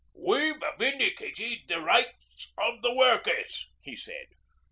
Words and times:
'We've 0.15 0.55
vindicated 0.79 1.67
the 1.67 1.79
rights 1.79 2.51
of 2.57 2.81
the 2.81 2.91
workers,' 2.91 3.67
he 3.83 3.95
said. 3.95 4.25